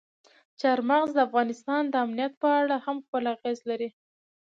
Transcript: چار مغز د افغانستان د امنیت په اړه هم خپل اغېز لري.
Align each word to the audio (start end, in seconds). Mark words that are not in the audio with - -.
چار 0.59 0.79
مغز 0.89 1.09
د 1.15 1.19
افغانستان 1.27 1.83
د 1.89 1.93
امنیت 2.05 2.33
په 2.41 2.47
اړه 2.59 2.75
هم 2.85 2.97
خپل 3.05 3.23
اغېز 3.35 3.59
لري. 3.69 3.89